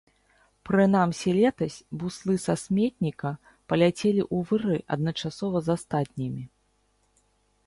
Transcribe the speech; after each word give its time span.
Прынамсі 0.69 1.33
летась 1.39 1.75
буслы 2.03 2.35
са 2.45 2.55
сметніка 2.63 3.29
паляцелі 3.69 4.21
ў 4.35 4.51
вырай 4.53 4.81
адначасова 4.97 5.57
з 5.69 5.77
астатнімі. 5.77 6.43